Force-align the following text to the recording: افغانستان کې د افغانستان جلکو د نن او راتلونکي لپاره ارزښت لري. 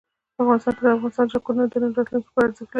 افغانستان 0.41 0.73
کې 0.77 0.81
د 0.83 0.87
افغانستان 0.95 1.25
جلکو 1.31 1.49
د 1.53 1.55
نن 1.59 1.63
او 1.63 1.69
راتلونکي 1.99 2.29
لپاره 2.29 2.45
ارزښت 2.49 2.59
لري. 2.59 2.69